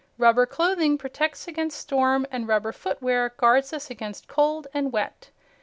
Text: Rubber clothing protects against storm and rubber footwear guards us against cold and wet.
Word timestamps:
Rubber 0.17 0.47
clothing 0.47 0.97
protects 0.97 1.47
against 1.47 1.77
storm 1.79 2.25
and 2.31 2.47
rubber 2.47 2.71
footwear 2.71 3.33
guards 3.37 3.71
us 3.71 3.91
against 3.91 4.27
cold 4.27 4.65
and 4.73 4.91
wet. 4.91 5.29